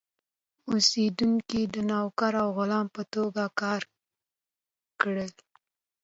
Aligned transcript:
اوسېدونکي 0.69 1.61
د 1.73 1.75
نوکر 1.89 2.33
او 2.43 2.49
غلام 2.57 2.87
په 2.95 3.01
توګه 3.13 3.43
کار 3.61 3.81
کړل. 5.01 5.31